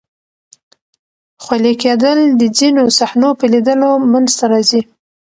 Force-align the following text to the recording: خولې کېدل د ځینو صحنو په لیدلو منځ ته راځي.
خولې 1.43 1.73
کېدل 1.83 2.19
د 2.39 2.41
ځینو 2.57 2.83
صحنو 2.97 3.29
په 3.39 3.45
لیدلو 3.53 3.91
منځ 4.11 4.29
ته 4.39 4.45
راځي. 4.51 4.81